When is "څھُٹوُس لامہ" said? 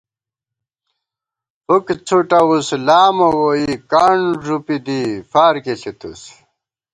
2.07-3.27